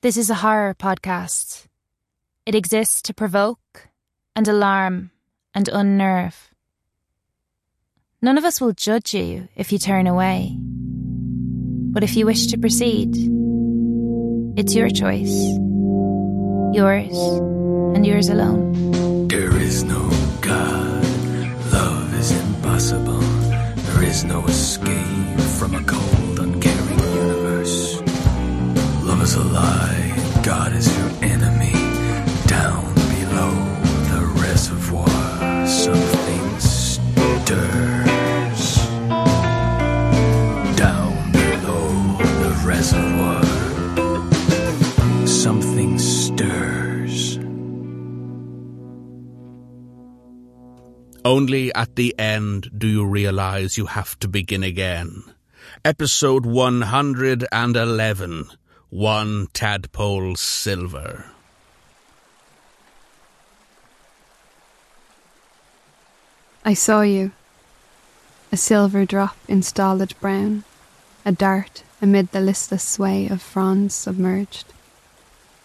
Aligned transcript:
This 0.00 0.16
is 0.16 0.30
a 0.30 0.34
horror 0.34 0.76
podcast. 0.78 1.66
It 2.46 2.54
exists 2.54 3.02
to 3.02 3.12
provoke 3.12 3.88
and 4.36 4.46
alarm 4.46 5.10
and 5.56 5.66
unnerve. 5.66 6.54
None 8.22 8.38
of 8.38 8.44
us 8.44 8.60
will 8.60 8.70
judge 8.72 9.12
you 9.12 9.48
if 9.56 9.72
you 9.72 9.78
turn 9.80 10.06
away. 10.06 10.56
But 10.56 12.04
if 12.04 12.16
you 12.16 12.26
wish 12.26 12.46
to 12.46 12.58
proceed, 12.58 13.10
it's 14.56 14.72
your 14.72 14.88
choice. 14.88 15.34
Yours 16.72 17.18
and 17.96 18.06
yours 18.06 18.28
alone. 18.28 19.26
There 19.26 19.56
is 19.58 19.82
no 19.82 20.08
God. 20.40 21.04
Love 21.72 22.14
is 22.14 22.30
impossible. 22.30 23.18
There 23.18 24.04
is 24.04 24.22
no 24.22 24.44
escape 24.46 25.40
from 25.58 25.74
a 25.74 25.82
cold, 25.82 26.27
Is 29.28 29.34
a 29.34 29.44
lie. 29.44 30.40
God 30.42 30.72
is 30.72 30.88
your 30.96 31.10
enemy. 31.20 31.76
Down 32.46 32.94
below 33.12 33.52
the 34.08 34.24
reservoir, 34.40 35.66
something 35.66 36.58
stirs. 36.58 37.46
Down 40.80 41.30
below 41.30 42.16
the 42.40 42.56
reservoir, 42.64 43.44
something 45.26 45.98
stirs. 45.98 47.38
Only 51.22 51.70
at 51.74 51.96
the 51.96 52.18
end 52.18 52.70
do 52.78 52.88
you 52.88 53.04
realize 53.04 53.76
you 53.76 53.84
have 53.84 54.18
to 54.20 54.28
begin 54.28 54.62
again. 54.62 55.22
Episode 55.84 56.46
111 56.46 58.48
One 58.90 59.48
Tadpole 59.52 60.34
Silver. 60.36 61.26
I 66.64 66.72
saw 66.72 67.02
you. 67.02 67.32
A 68.50 68.56
silver 68.56 69.04
drop 69.04 69.36
in 69.46 69.62
stolid 69.62 70.14
brown, 70.20 70.64
a 71.26 71.32
dart 71.32 71.82
amid 72.00 72.32
the 72.32 72.40
listless 72.40 72.82
sway 72.82 73.28
of 73.28 73.42
fronds 73.42 73.94
submerged, 73.94 74.72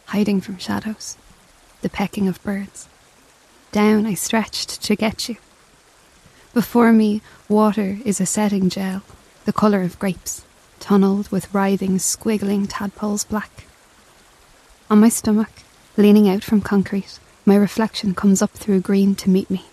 hiding 0.07 0.41
from 0.41 0.57
shadows, 0.57 1.15
the 1.81 1.87
pecking 1.87 2.27
of 2.27 2.43
birds. 2.43 2.89
Down 3.71 4.05
I 4.05 4.15
stretched 4.15 4.81
to 4.83 4.97
get 4.97 5.29
you. 5.29 5.37
Before 6.53 6.91
me, 6.91 7.21
water 7.47 7.99
is 8.03 8.19
a 8.19 8.25
setting 8.25 8.67
gel, 8.69 9.01
the 9.45 9.53
colour 9.53 9.81
of 9.81 9.97
grapes, 9.97 10.43
tunnelled 10.83 11.31
with 11.31 11.51
writhing, 11.53 11.97
squiggling 11.97 12.67
tadpoles 12.69 13.23
black. 13.23 13.63
On 14.89 14.99
my 14.99 15.07
stomach, 15.07 15.63
leaning 15.95 16.27
out 16.27 16.43
from 16.43 16.59
concrete, 16.59 17.19
my 17.45 17.55
reflection 17.55 18.13
comes 18.13 18.41
up 18.41 18.51
through 18.51 18.81
green 18.81 19.15
to 19.15 19.29
meet 19.29 19.49
me. 19.49 19.63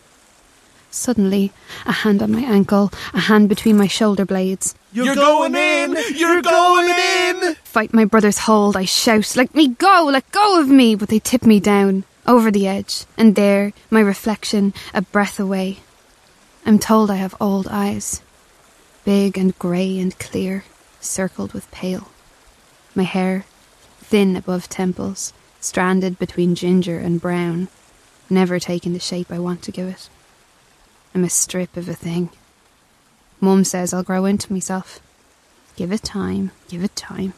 Suddenly, 0.93 1.51
a 1.85 1.91
hand 1.91 2.23
on 2.23 2.31
my 2.31 2.43
ankle, 2.43 2.93
a 3.13 3.19
hand 3.19 3.49
between 3.49 3.77
my 3.77 3.89
shoulder 3.89 4.25
blades. 4.25 4.77
You're, 4.93 5.17
going 5.17 5.57
in! 5.57 5.97
You're 6.15 6.43
going 6.43 6.89
in! 6.89 7.57
Fight 7.65 7.93
my 7.93 8.05
brother's 8.05 8.39
hold, 8.39 8.77
I 8.77 8.85
shout, 8.85 9.35
let 9.35 9.53
me 9.53 9.67
go, 9.67 10.09
let 10.13 10.31
go 10.31 10.61
of 10.61 10.69
me, 10.69 10.95
but 10.95 11.09
they 11.09 11.19
tip 11.19 11.45
me 11.45 11.59
down, 11.59 12.05
over 12.25 12.53
the 12.53 12.69
edge, 12.69 13.05
and 13.17 13.35
there, 13.35 13.73
my 13.91 14.01
reflection, 14.01 14.73
a 14.95 15.03
breath 15.03 15.41
away. 15.41 15.79
I'm 16.65 16.79
told 16.79 17.11
I 17.11 17.17
have 17.17 17.35
old 17.41 17.67
eyes, 17.67 18.23
big 19.05 19.37
and 19.37 19.59
grey 19.59 19.99
and 19.99 20.17
clear, 20.21 20.63
circled 21.01 21.53
with 21.53 21.71
pale. 21.71 22.09
My 22.95 23.05
hair, 23.05 23.45
thin 23.99 24.37
above 24.37 24.69
temples, 24.69 25.33
stranded 25.61 26.19
between 26.19 26.55
ginger 26.55 26.99
and 26.99 27.21
brown, 27.21 27.69
never 28.29 28.59
taking 28.59 28.93
the 28.93 28.99
shape 28.99 29.31
I 29.31 29.39
want 29.39 29.63
to 29.63 29.73
give 29.73 29.89
it. 29.89 30.09
I'm 31.15 31.25
a 31.25 31.31
strip 31.31 31.77
of 31.77 31.89
a 31.89 31.95
thing. 31.95 32.31
Mum 33.41 33.65
says 33.65 33.93
I'll 33.93 34.03
grow 34.03 34.25
into 34.25 34.53
myself. 34.53 35.01
Give 35.77 35.93
it 35.93 36.03
time, 36.03 36.51
give 36.69 36.85
it 36.85 36.95
time. 36.95 37.35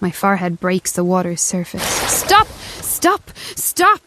My 0.00 0.10
forehead 0.10 0.60
breaks 0.60 0.92
the 0.92 1.04
water's 1.04 1.40
surface. 1.40 1.82
Stop! 1.82 2.48
Stop! 2.48 3.30
Stop! 3.54 4.00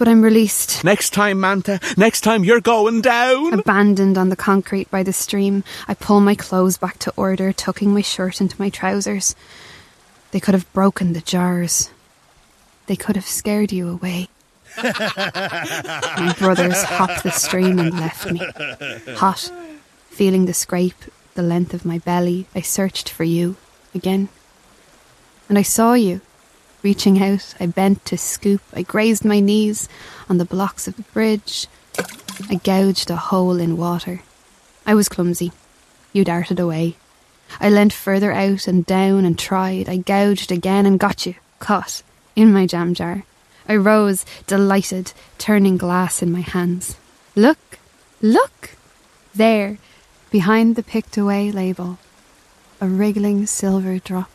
But 0.00 0.08
I'm 0.08 0.22
released. 0.22 0.82
Next 0.82 1.10
time, 1.10 1.40
Manta, 1.40 1.78
next 1.94 2.22
time 2.22 2.42
you're 2.42 2.62
going 2.62 3.02
down. 3.02 3.52
Abandoned 3.52 4.16
on 4.16 4.30
the 4.30 4.34
concrete 4.34 4.90
by 4.90 5.02
the 5.02 5.12
stream, 5.12 5.62
I 5.86 5.92
pull 5.92 6.20
my 6.20 6.34
clothes 6.34 6.78
back 6.78 6.98
to 7.00 7.12
order, 7.18 7.52
tucking 7.52 7.92
my 7.92 8.00
shirt 8.00 8.40
into 8.40 8.58
my 8.58 8.70
trousers. 8.70 9.36
They 10.30 10.40
could 10.40 10.54
have 10.54 10.72
broken 10.72 11.12
the 11.12 11.20
jars. 11.20 11.90
They 12.86 12.96
could 12.96 13.14
have 13.14 13.26
scared 13.26 13.72
you 13.72 13.90
away. 13.90 14.30
my 14.82 16.34
brothers 16.38 16.82
hopped 16.82 17.22
the 17.22 17.30
stream 17.30 17.78
and 17.78 17.92
left 17.92 18.24
me. 18.32 18.40
Hot, 19.16 19.52
feeling 20.08 20.46
the 20.46 20.54
scrape 20.54 21.04
the 21.34 21.42
length 21.42 21.74
of 21.74 21.84
my 21.84 21.98
belly, 21.98 22.46
I 22.54 22.62
searched 22.62 23.10
for 23.10 23.24
you 23.24 23.56
again. 23.94 24.30
And 25.46 25.58
I 25.58 25.62
saw 25.62 25.92
you. 25.92 26.22
Reaching 26.82 27.22
out, 27.22 27.54
I 27.60 27.66
bent 27.66 28.04
to 28.06 28.16
scoop. 28.16 28.62
I 28.72 28.82
grazed 28.82 29.24
my 29.24 29.40
knees 29.40 29.88
on 30.28 30.38
the 30.38 30.46
blocks 30.46 30.88
of 30.88 30.96
the 30.96 31.02
bridge. 31.02 31.66
I 32.48 32.54
gouged 32.54 33.10
a 33.10 33.16
hole 33.16 33.60
in 33.60 33.76
water. 33.76 34.22
I 34.86 34.94
was 34.94 35.08
clumsy. 35.08 35.52
You 36.12 36.24
darted 36.24 36.58
away. 36.58 36.96
I 37.60 37.68
leant 37.68 37.92
further 37.92 38.32
out 38.32 38.66
and 38.66 38.86
down 38.86 39.24
and 39.24 39.38
tried. 39.38 39.88
I 39.88 39.98
gouged 39.98 40.50
again 40.50 40.86
and 40.86 40.98
got 40.98 41.26
you, 41.26 41.34
caught, 41.58 42.02
in 42.34 42.52
my 42.52 42.66
jam 42.66 42.94
jar. 42.94 43.24
I 43.68 43.76
rose, 43.76 44.24
delighted, 44.46 45.12
turning 45.36 45.76
glass 45.76 46.22
in 46.22 46.32
my 46.32 46.40
hands. 46.40 46.96
Look, 47.36 47.78
look! 48.22 48.76
There, 49.34 49.78
behind 50.30 50.76
the 50.76 50.82
picked 50.82 51.16
away 51.16 51.52
label, 51.52 51.98
a 52.80 52.88
wriggling 52.88 53.46
silver 53.46 53.98
drop. 53.98 54.30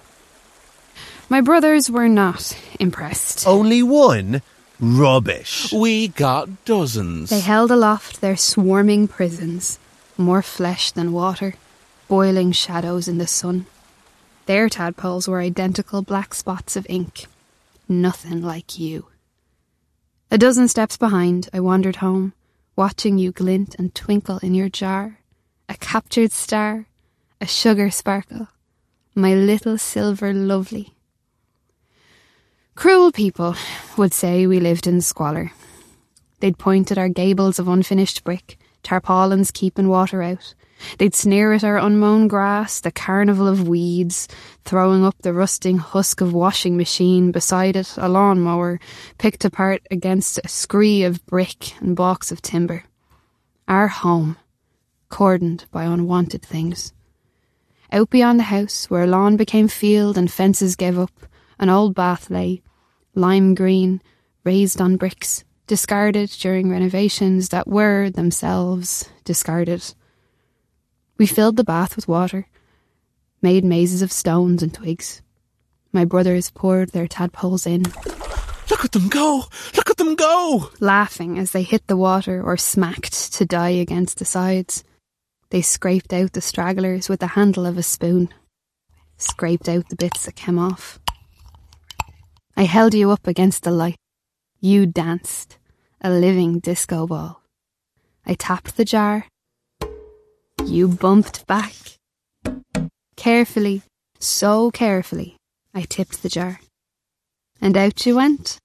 My 1.27 1.41
brothers 1.41 1.89
were 1.89 2.07
not 2.07 2.55
impressed. 2.79 3.47
Only 3.47 3.81
one? 3.81 4.43
Rubbish. 4.79 5.73
We 5.73 6.09
got 6.09 6.65
dozens. 6.65 7.31
They 7.31 7.39
held 7.39 7.71
aloft 7.71 8.21
their 8.21 8.37
swarming 8.37 9.07
prisons, 9.07 9.79
more 10.17 10.41
flesh 10.41 10.91
than 10.91 11.13
water, 11.13 11.55
boiling 12.07 12.51
shadows 12.51 13.07
in 13.07 13.17
the 13.17 13.27
sun. 13.27 13.65
Their 14.45 14.69
tadpoles 14.69 15.27
were 15.27 15.39
identical 15.39 16.03
black 16.03 16.35
spots 16.35 16.75
of 16.75 16.85
ink, 16.89 17.25
nothing 17.89 18.41
like 18.41 18.77
you. 18.77 19.07
A 20.29 20.37
dozen 20.37 20.67
steps 20.67 20.97
behind, 20.97 21.49
I 21.53 21.59
wandered 21.59 21.97
home, 21.97 22.33
watching 22.75 23.17
you 23.17 23.31
glint 23.31 23.75
and 23.79 23.95
twinkle 23.95 24.37
in 24.39 24.53
your 24.53 24.69
jar. 24.69 25.19
A 25.67 25.75
captured 25.75 26.31
star, 26.31 26.85
a 27.41 27.47
sugar 27.47 27.89
sparkle, 27.89 28.49
my 29.15 29.33
little 29.33 29.79
silver 29.79 30.31
lovely. 30.33 30.94
Cruel 32.75 33.13
people 33.13 33.55
would 33.95 34.13
say 34.13 34.45
we 34.45 34.59
lived 34.59 34.85
in 34.85 34.99
squalor. 34.99 35.53
They'd 36.41 36.57
point 36.57 36.91
at 36.91 36.97
our 36.97 37.07
gables 37.07 37.57
of 37.57 37.69
unfinished 37.69 38.25
brick, 38.25 38.57
tarpaulins 38.83 39.49
keeping 39.49 39.87
water 39.87 40.21
out. 40.21 40.53
They'd 40.97 41.15
sneer 41.15 41.53
at 41.53 41.63
our 41.63 41.77
unmown 41.77 42.27
grass, 42.27 42.81
the 42.81 42.91
carnival 42.91 43.47
of 43.47 43.65
weeds, 43.65 44.27
throwing 44.65 45.05
up 45.05 45.15
the 45.21 45.31
rusting 45.31 45.77
husk 45.77 46.19
of 46.19 46.33
washing 46.33 46.75
machine, 46.75 47.31
beside 47.31 47.77
it 47.77 47.95
a 47.95 48.09
lawn 48.09 48.41
mower, 48.41 48.81
picked 49.17 49.45
apart 49.45 49.81
against 49.89 50.37
a 50.43 50.49
scree 50.49 51.03
of 51.03 51.25
brick 51.25 51.79
and 51.81 51.95
blocks 51.95 52.29
of 52.29 52.41
timber. 52.41 52.83
Our 53.69 53.87
home, 53.87 54.35
cordoned 55.09 55.63
by 55.71 55.85
unwanted 55.85 56.41
things. 56.41 56.91
Out 57.89 58.09
beyond 58.09 58.37
the 58.37 58.43
house, 58.43 58.89
where 58.89 59.07
lawn 59.07 59.37
became 59.37 59.69
field 59.69 60.17
and 60.17 60.29
fences 60.29 60.75
gave 60.75 60.99
up, 60.99 61.25
an 61.59 61.69
old 61.69 61.95
bath 61.95 62.29
lay, 62.29 62.61
lime 63.13 63.55
green, 63.55 64.01
raised 64.43 64.79
on 64.81 64.97
bricks, 64.97 65.43
discarded 65.67 66.29
during 66.29 66.69
renovations 66.69 67.49
that 67.49 67.67
were 67.67 68.09
themselves 68.09 69.09
discarded. 69.23 69.93
We 71.17 71.25
filled 71.25 71.57
the 71.57 71.63
bath 71.63 71.95
with 71.95 72.07
water, 72.07 72.47
made 73.41 73.63
mazes 73.63 74.01
of 74.01 74.11
stones 74.11 74.61
and 74.61 74.73
twigs. 74.73 75.21
My 75.91 76.05
brothers 76.05 76.51
poured 76.51 76.89
their 76.89 77.07
tadpoles 77.07 77.65
in, 77.65 77.83
Look 78.69 78.83
at 78.83 78.91
them 78.91 79.07
go! 79.09 79.43
Look 79.75 79.89
at 79.89 79.97
them 79.97 80.15
go! 80.15 80.71
laughing 80.79 81.37
as 81.37 81.51
they 81.51 81.61
hit 81.63 81.87
the 81.87 81.97
water 81.97 82.41
or 82.43 82.57
smacked 82.57 83.33
to 83.33 83.45
die 83.45 83.69
against 83.69 84.17
the 84.17 84.25
sides. 84.25 84.83
They 85.51 85.61
scraped 85.61 86.11
out 86.11 86.33
the 86.33 86.41
stragglers 86.41 87.07
with 87.07 87.19
the 87.19 87.27
handle 87.27 87.65
of 87.65 87.77
a 87.77 87.83
spoon, 87.83 88.33
scraped 89.17 89.69
out 89.69 89.89
the 89.89 89.95
bits 89.95 90.25
that 90.25 90.35
came 90.35 90.59
off. 90.59 90.99
I 92.57 92.63
held 92.63 92.93
you 92.93 93.11
up 93.11 93.27
against 93.27 93.63
the 93.63 93.71
light. 93.71 93.97
You 94.61 94.85
danced, 94.85 95.57
a 95.99 96.09
living 96.09 96.59
disco 96.59 97.05
ball. 97.05 97.41
I 98.25 98.33
tapped 98.35 98.77
the 98.77 98.85
jar. 98.85 99.27
You 100.65 100.87
bumped 100.87 101.45
back. 101.47 101.73
Carefully, 103.17 103.81
so 104.19 104.71
carefully, 104.71 105.35
I 105.73 105.81
tipped 105.81 106.23
the 106.23 106.29
jar. 106.29 106.61
And 107.59 107.75
out 107.75 108.05
you 108.05 108.15
went, 108.15 108.57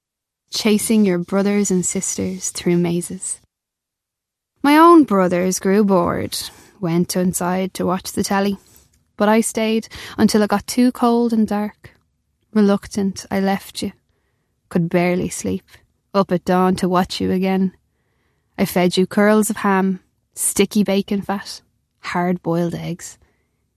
chasing 0.51 1.05
your 1.05 1.19
brothers 1.19 1.71
and 1.71 1.85
sisters 1.85 2.51
through 2.51 2.79
mazes. 2.79 3.41
My 4.63 4.77
own 4.77 5.03
brothers 5.03 5.59
grew 5.59 5.85
bored, 5.85 6.39
went 6.81 7.17
inside 7.17 7.75
to 7.75 7.87
watch 7.87 8.13
the 8.13 8.23
telly, 8.23 8.59
but 9.17 9.29
I 9.29 9.41
stayed 9.41 9.89
until 10.17 10.43
it 10.43 10.51
got 10.51 10.67
too 10.69 10.93
cold 10.93 11.33
and 11.33 11.49
dark. 11.49 11.97
Reluctant, 12.53 13.27
I 13.31 13.41
left 13.41 13.83
you. 13.83 13.93
Could 14.69 14.89
barely 14.89 15.29
sleep, 15.29 15.65
up 16.13 16.33
at 16.33 16.45
dawn 16.45 16.77
to 16.77 16.89
watch 16.89 17.21
you 17.21 17.31
again. 17.31 17.73
I 18.59 18.65
fed 18.65 18.97
you 18.97 19.07
curls 19.07 19.51
of 19.51 19.59
ham, 19.59 20.01
sticky 20.35 20.83
bacon 20.83 21.23
fat, 21.23 21.63
hard 22.01 22.43
boiled 22.43 22.75
eggs. 22.75 23.19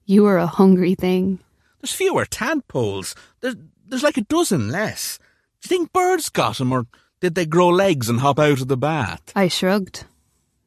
You 0.05 0.23
were 0.23 0.37
a 0.37 0.47
hungry 0.47 0.95
thing. 0.95 1.39
There's 1.81 1.93
fewer 1.93 2.25
tadpoles. 2.25 3.15
There's, 3.41 3.55
there's 3.87 4.03
like 4.03 4.17
a 4.17 4.21
dozen 4.21 4.69
less. 4.69 5.19
Do 5.61 5.67
you 5.67 5.69
think 5.69 5.93
birds 5.93 6.29
got 6.29 6.59
'em, 6.59 6.71
or 6.71 6.87
did 7.21 7.35
they 7.35 7.45
grow 7.45 7.69
legs 7.69 8.09
and 8.09 8.19
hop 8.19 8.39
out 8.39 8.59
of 8.59 8.67
the 8.67 8.77
bath? 8.77 9.21
I 9.35 9.47
shrugged, 9.47 10.05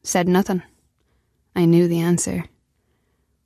said 0.01 0.27
nothing. 0.27 0.63
I 1.55 1.65
knew 1.65 1.87
the 1.87 1.99
answer. 1.99 2.45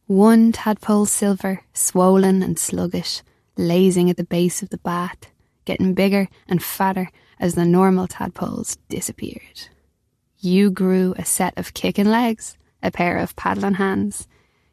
One 0.07 0.51
tadpole 0.51 1.05
silver, 1.05 1.63
swollen 1.73 2.43
and 2.43 2.59
sluggish, 2.59 3.21
lazing 3.61 4.09
at 4.09 4.17
the 4.17 4.23
base 4.23 4.61
of 4.61 4.69
the 4.69 4.77
bath, 4.79 5.31
getting 5.65 5.93
bigger 5.93 6.27
and 6.47 6.61
fatter 6.61 7.09
as 7.39 7.55
the 7.55 7.65
normal 7.65 8.07
tadpoles 8.07 8.77
disappeared. 8.89 9.69
You 10.39 10.71
grew 10.71 11.13
a 11.17 11.25
set 11.25 11.57
of 11.57 11.73
kicking 11.73 12.07
legs, 12.07 12.57
a 12.81 12.91
pair 12.91 13.17
of 13.17 13.35
paddling 13.35 13.75
hands. 13.75 14.27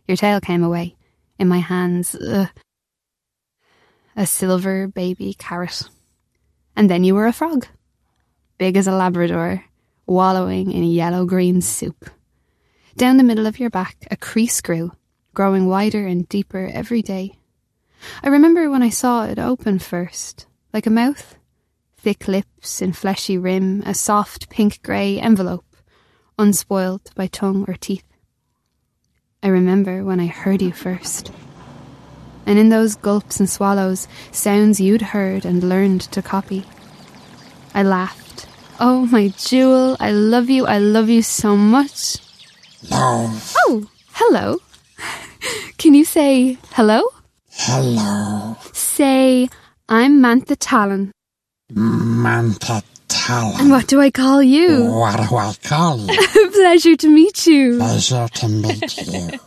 Your 0.07 0.17
tail 0.17 0.41
came 0.41 0.63
away. 0.63 0.97
In 1.39 1.47
my 1.47 1.59
hands, 1.59 2.17
ugh, 2.17 2.49
a 4.17 4.27
silver 4.27 4.89
baby 4.89 5.35
carrot. 5.35 5.89
And 6.75 6.91
then 6.91 7.05
you 7.05 7.15
were 7.15 7.27
a 7.27 7.33
frog, 7.33 7.67
big 8.59 8.77
as 8.77 8.89
a 8.89 8.93
Labrador, 8.93 9.65
wallowing 10.07 10.73
in 10.73 10.83
yellow 10.85 11.25
green 11.25 11.61
soup. 11.61 12.11
Down 12.97 13.17
the 13.17 13.23
middle 13.23 13.47
of 13.47 13.61
your 13.61 13.71
back, 13.71 13.97
a 14.11 14.17
crease 14.17 14.61
grew, 14.61 14.91
growing 15.35 15.67
wider 15.67 16.05
and 16.05 16.29
deeper 16.29 16.69
every 16.73 17.03
day. 17.03 17.39
I 18.23 18.29
remember 18.29 18.71
when 18.71 18.83
I 18.83 18.91
saw 18.91 19.25
it 19.25 19.39
open 19.39 19.79
first, 19.79 20.47
like 20.73 20.87
a 20.87 20.91
mouth, 20.91 21.37
thick 21.97 22.29
lips 22.29 22.81
and 22.81 22.97
fleshy 22.97 23.37
rim, 23.37 23.83
a 23.85 23.95
soft 23.95 24.49
pink 24.49 24.83
grey 24.83 25.19
envelope, 25.19 25.65
unspoiled 26.39 27.11
by 27.15 27.27
tongue 27.27 27.65
or 27.69 27.75
teeth. 27.75 28.05
I 29.43 29.49
remember 29.49 30.05
when 30.05 30.21
I 30.21 30.27
heard 30.27 30.63
you 30.63 30.73
first. 30.73 31.31
And 32.47 32.59
in 32.59 32.71
those 32.71 32.97
gulps 32.97 33.39
and 33.41 33.49
swallows, 33.49 34.09
sounds 34.33 34.81
you'd 34.81 35.03
heard 35.03 35.45
and 35.45 35.63
learned 35.63 36.01
to 36.13 36.23
copy. 36.23 36.65
I 37.75 37.83
laughed. 37.83 38.47
Oh, 38.81 39.07
my 39.07 39.29
jewel, 39.37 39.97
I 40.01 40.13
love 40.13 40.49
you, 40.49 40.67
I 40.67 40.79
love 40.79 41.09
you 41.09 41.23
so 41.23 41.57
much. 41.57 42.17
Hello. 42.89 43.31
Oh, 43.59 43.91
hello. 44.13 44.59
Can 45.79 45.95
you 45.95 46.05
say 46.05 46.59
hello? 46.73 47.03
Hello. 47.51 48.57
Say, 48.73 49.49
I'm 49.89 50.21
Mantha 50.23 50.57
Talon. 50.59 51.13
Manta 51.71 52.83
And 53.29 53.71
what 53.71 53.87
do 53.89 54.01
I 54.01 54.11
call 54.11 54.43
you? 54.43 54.85
What 54.85 55.29
do 55.29 55.37
I 55.37 55.55
call 55.63 55.99
you? 55.99 56.51
Pleasure 56.53 56.97
to 56.97 57.09
meet 57.09 57.47
you. 57.47 57.79
Pleasure 57.79 58.29
to 58.29 58.49
meet 58.49 59.07
you. 59.07 59.31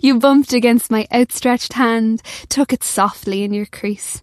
You 0.00 0.20
bumped 0.20 0.52
against 0.52 0.92
my 0.92 1.08
outstretched 1.12 1.72
hand, 1.72 2.22
took 2.48 2.72
it 2.72 2.84
softly 2.84 3.42
in 3.42 3.52
your 3.52 3.66
crease. 3.66 4.22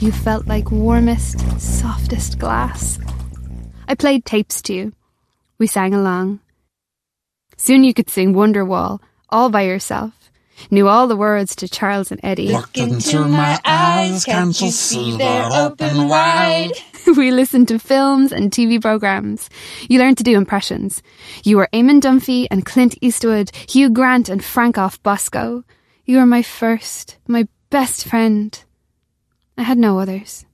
You 0.00 0.10
felt 0.12 0.46
like 0.46 0.70
warmest, 0.70 1.38
softest 1.60 2.38
glass. 2.38 2.98
I 3.86 3.94
played 3.94 4.24
tapes 4.24 4.62
to 4.62 4.72
you. 4.72 4.92
We 5.58 5.66
sang 5.66 5.92
along. 5.92 6.40
Soon 7.58 7.84
you 7.84 7.92
could 7.92 8.08
sing 8.08 8.32
Wonderwall, 8.32 9.00
all 9.28 9.50
by 9.50 9.62
yourself. 9.62 10.17
Knew 10.70 10.88
all 10.88 11.06
the 11.06 11.16
words 11.16 11.56
to 11.56 11.68
Charles 11.68 12.10
and 12.10 12.20
Eddie. 12.22 12.52
Look 12.52 12.76
into 12.76 13.24
my 13.24 13.58
eyes, 13.64 14.24
can't 14.24 14.60
you 14.60 14.70
see 14.70 15.16
they're 15.16 15.48
open 15.52 16.08
wide? 16.08 16.72
we 17.16 17.30
listened 17.30 17.68
to 17.68 17.78
films 17.78 18.32
and 18.32 18.50
TV 18.50 18.80
programs. 18.80 19.48
You 19.88 19.98
learned 19.98 20.18
to 20.18 20.24
do 20.24 20.36
impressions. 20.36 21.02
You 21.44 21.56
were 21.56 21.68
Eamon 21.72 22.00
Dunphy 22.00 22.46
and 22.50 22.66
Clint 22.66 22.96
Eastwood, 23.00 23.50
Hugh 23.68 23.90
Grant 23.90 24.28
and 24.28 24.40
Frankoff 24.42 25.02
Bosco. 25.02 25.64
You 26.04 26.18
were 26.18 26.26
my 26.26 26.42
first, 26.42 27.18
my 27.26 27.46
best 27.70 28.06
friend. 28.06 28.62
I 29.56 29.62
had 29.62 29.78
no 29.78 29.98
others. 29.98 30.44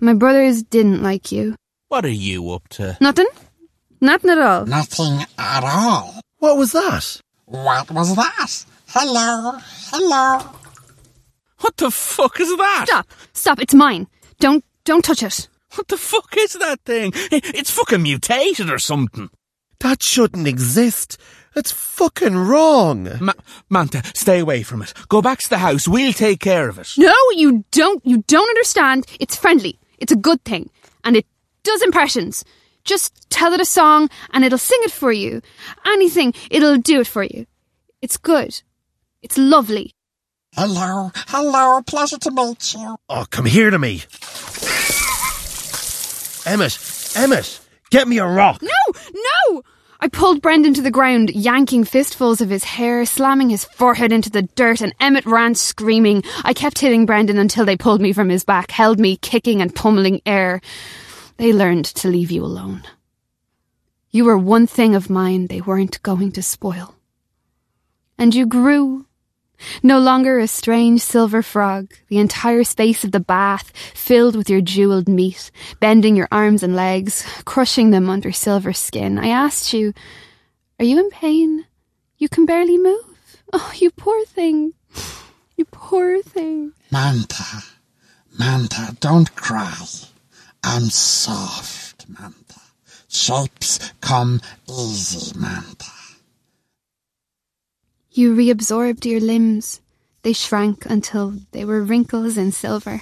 My 0.00 0.14
brothers 0.14 0.62
didn't 0.62 1.02
like 1.02 1.32
you. 1.32 1.54
What 1.88 2.04
are 2.04 2.08
you 2.08 2.50
up 2.50 2.68
to? 2.70 2.96
Nothing? 3.00 3.28
Nothing 4.00 4.30
at 4.30 4.38
all. 4.38 4.66
Nothing 4.66 5.24
at 5.38 5.64
all. 5.64 6.20
What 6.38 6.56
was 6.56 6.72
that? 6.72 7.20
What 7.46 7.90
was 7.90 8.14
that? 8.14 8.64
Hello. 8.88 9.58
Hello. 9.90 10.38
What 11.60 11.76
the 11.76 11.90
fuck 11.90 12.40
is 12.40 12.48
that? 12.56 12.84
Stop! 12.88 13.06
Stop! 13.32 13.60
It's 13.60 13.74
mine. 13.74 14.06
Don't 14.40 14.64
don't 14.84 15.04
touch 15.04 15.22
it. 15.22 15.48
What 15.74 15.88
the 15.88 15.96
fuck 15.98 16.34
is 16.38 16.54
that 16.54 16.80
thing? 16.84 17.12
I- 17.14 17.40
It's 17.54 17.70
fucking 17.70 18.02
mutated 18.02 18.70
or 18.70 18.78
something. 18.78 19.28
That 19.80 20.02
shouldn't 20.02 20.48
exist. 20.48 21.18
It's 21.54 21.72
fucking 21.72 22.36
wrong. 22.36 23.08
Ma- 23.20 23.32
Manta, 23.68 24.02
stay 24.14 24.38
away 24.38 24.62
from 24.62 24.82
it. 24.82 24.94
Go 25.08 25.20
back 25.20 25.40
to 25.40 25.48
the 25.50 25.58
house. 25.58 25.86
We'll 25.88 26.12
take 26.12 26.40
care 26.40 26.68
of 26.68 26.78
it. 26.78 26.94
No, 26.96 27.14
you 27.32 27.64
don't. 27.72 28.04
You 28.06 28.22
don't 28.26 28.48
understand. 28.48 29.06
It's 29.20 29.36
friendly. 29.36 29.78
It's 29.98 30.12
a 30.12 30.16
good 30.16 30.42
thing, 30.44 30.70
and 31.04 31.16
it 31.16 31.26
does 31.64 31.82
impressions. 31.82 32.44
Just 32.84 33.28
tell 33.30 33.52
it 33.52 33.60
a 33.60 33.64
song, 33.66 34.08
and 34.32 34.44
it'll 34.44 34.58
sing 34.58 34.78
it 34.82 34.92
for 34.92 35.12
you. 35.12 35.42
Anything, 35.84 36.32
it'll 36.50 36.78
do 36.78 37.00
it 37.00 37.06
for 37.06 37.22
you. 37.24 37.46
It's 38.00 38.16
good. 38.16 38.62
It's 39.22 39.36
lovely. 39.36 39.94
Hello. 40.54 41.10
Hello. 41.14 41.82
Pleasure 41.82 42.18
to 42.18 42.30
meet 42.30 42.74
you. 42.74 42.96
Oh, 43.08 43.26
come 43.30 43.46
here 43.46 43.70
to 43.70 43.78
me. 43.78 44.02
Emmett, 46.46 46.78
Emmett, 47.14 47.60
get 47.90 48.08
me 48.08 48.18
a 48.18 48.26
rock. 48.26 48.62
No, 48.62 48.70
no! 49.12 49.62
I 50.00 50.08
pulled 50.08 50.40
Brendan 50.40 50.74
to 50.74 50.82
the 50.82 50.90
ground, 50.90 51.30
yanking 51.30 51.84
fistfuls 51.84 52.40
of 52.40 52.48
his 52.48 52.62
hair, 52.64 53.04
slamming 53.04 53.50
his 53.50 53.64
forehead 53.64 54.12
into 54.12 54.30
the 54.30 54.42
dirt, 54.42 54.80
and 54.80 54.94
Emmett 55.00 55.26
ran 55.26 55.56
screaming. 55.56 56.22
I 56.44 56.54
kept 56.54 56.78
hitting 56.78 57.04
Brendan 57.04 57.36
until 57.36 57.64
they 57.64 57.76
pulled 57.76 58.00
me 58.00 58.12
from 58.12 58.28
his 58.28 58.44
back, 58.44 58.70
held 58.70 58.98
me 58.98 59.16
kicking 59.16 59.60
and 59.60 59.74
pummeling 59.74 60.22
air. 60.24 60.60
They 61.36 61.52
learned 61.52 61.86
to 61.86 62.08
leave 62.08 62.30
you 62.30 62.44
alone. 62.44 62.82
You 64.10 64.24
were 64.24 64.38
one 64.38 64.66
thing 64.66 64.94
of 64.94 65.10
mine 65.10 65.48
they 65.48 65.60
weren't 65.60 66.02
going 66.02 66.32
to 66.32 66.42
spoil. 66.42 66.94
And 68.16 68.34
you 68.34 68.46
grew. 68.46 69.04
No 69.82 69.98
longer 69.98 70.38
a 70.38 70.46
strange 70.46 71.00
silver 71.00 71.42
frog, 71.42 71.92
the 72.08 72.18
entire 72.18 72.64
space 72.64 73.04
of 73.04 73.12
the 73.12 73.20
bath 73.20 73.72
filled 73.94 74.36
with 74.36 74.48
your 74.48 74.60
jewelled 74.60 75.08
meat, 75.08 75.50
bending 75.80 76.16
your 76.16 76.28
arms 76.30 76.62
and 76.62 76.76
legs, 76.76 77.26
crushing 77.44 77.90
them 77.90 78.08
under 78.08 78.32
silver 78.32 78.72
skin. 78.72 79.18
I 79.18 79.28
asked 79.28 79.72
you, 79.72 79.92
Are 80.78 80.84
you 80.84 80.98
in 80.98 81.10
pain? 81.10 81.66
You 82.18 82.28
can 82.28 82.46
barely 82.46 82.78
move. 82.78 83.16
Oh, 83.52 83.72
you 83.76 83.90
poor 83.90 84.24
thing. 84.24 84.74
You 85.56 85.64
poor 85.64 86.22
thing. 86.22 86.72
Manta. 86.90 87.64
Manta, 88.38 88.96
don't 89.00 89.34
cry. 89.34 89.74
I'm 90.62 90.84
soft, 90.90 92.06
Manta. 92.08 92.60
Shapes 93.08 93.92
come 94.00 94.40
easy, 94.68 95.38
Manta. 95.38 95.97
You 98.18 98.34
reabsorbed 98.34 99.04
your 99.04 99.20
limbs. 99.20 99.80
They 100.22 100.32
shrank 100.32 100.86
until 100.86 101.34
they 101.52 101.64
were 101.64 101.84
wrinkles 101.84 102.36
in 102.36 102.50
silver. 102.50 103.00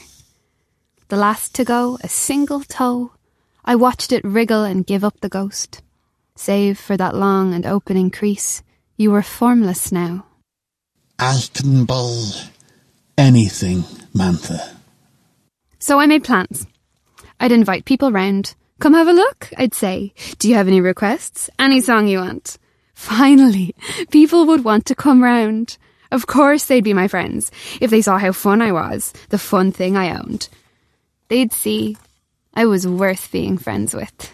The 1.08 1.16
last 1.16 1.54
to 1.54 1.64
go, 1.64 1.96
a 2.04 2.08
single 2.08 2.61
toe. 2.61 3.12
I 3.64 3.76
watched 3.76 4.12
it 4.12 4.23
wriggle 4.26 4.64
and 4.64 4.87
give 4.87 5.02
up 5.02 5.18
the 5.20 5.30
ghost. 5.30 5.80
Save 6.35 6.78
for 6.78 6.99
that 6.99 7.14
long 7.14 7.54
and 7.54 7.64
opening 7.64 8.11
crease, 8.11 8.62
you 8.99 9.11
were 9.11 9.23
formless 9.23 9.90
now. 9.90 10.26
Be 11.18 12.50
anything, 13.16 13.85
Mantha. 14.14 14.75
So 15.78 15.99
I 15.99 16.04
made 16.04 16.25
plans. 16.25 16.66
I'd 17.40 17.52
invite 17.52 17.87
people 17.87 18.12
round. 18.12 18.54
Come 18.80 18.92
have 18.92 19.08
a 19.08 19.14
look, 19.14 19.49
I'd 19.56 19.73
say. 19.73 20.12
Do 20.38 20.46
you 20.46 20.56
have 20.56 20.68
any 20.68 20.82
requests? 20.82 21.49
Any 21.58 21.80
song 21.80 22.06
you 22.06 22.18
want? 22.18 22.58
Finally, 22.97 23.75
people 24.11 24.47
would 24.47 24.65
want 24.65 24.87
to 24.87 24.95
come 24.95 25.23
round. 25.23 25.76
Of 26.11 26.26
course 26.26 26.65
they'd 26.65 26.83
be 26.83 26.95
my 26.95 27.07
friends, 27.07 27.53
if 27.79 27.91
they 27.91 28.00
saw 28.00 28.17
how 28.17 28.33
fun 28.33 28.62
I 28.62 28.73
was, 28.73 29.12
the 29.29 29.38
fun 29.38 29.71
thing 29.71 29.97
I 29.97 30.17
owned. 30.19 30.49
They'd 31.29 31.53
see 31.53 31.99
I 32.55 32.65
was 32.65 32.87
worth 32.87 33.31
being 33.31 33.59
friends 33.59 33.95
with. 33.95 34.33